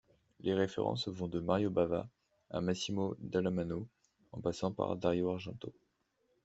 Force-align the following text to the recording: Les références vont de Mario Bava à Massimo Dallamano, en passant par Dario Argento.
Les 0.39 0.55
références 0.55 1.07
vont 1.09 1.27
de 1.27 1.39
Mario 1.39 1.69
Bava 1.69 2.09
à 2.49 2.59
Massimo 2.59 3.15
Dallamano, 3.19 3.87
en 4.31 4.41
passant 4.41 4.71
par 4.71 4.95
Dario 4.95 5.29
Argento. 5.29 5.71